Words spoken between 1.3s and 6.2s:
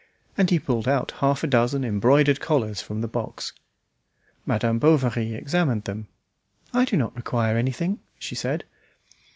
a dozen embroidered collars from the box. Madame Bovary examined them.